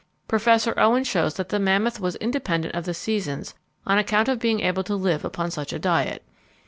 Professor 0.27 0.73
Owen 0.79 1.03
shows 1.03 1.35
that 1.35 1.49
the 1.49 1.59
mammoth 1.59 1.99
was 1.99 2.15
independent 2.15 2.73
of 2.73 2.85
the 2.85 2.93
seasons 2.95 3.53
on 3.85 3.99
account 3.99 4.27
of 4.27 4.39
being 4.39 4.59
able 4.61 4.83
to 4.83 4.95
live 4.95 5.23
upon 5.23 5.51
such 5.51 5.71
a 5.73 5.77
diet. 5.77 6.23